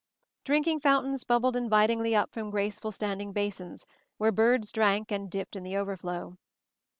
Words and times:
Drinking 0.43 0.79
fountains 0.79 1.23
bubbled 1.23 1.55
invitingly 1.55 2.15
up 2.15 2.31
from 2.33 2.49
graceful 2.49 2.89
standing 2.89 3.33
basins, 3.33 3.85
where 4.17 4.31
birds 4.31 4.71
drank 4.71 5.11
and 5.11 5.29
dipped 5.29 5.55
in 5.55 5.61
the 5.61 5.77
overflow. 5.77 6.37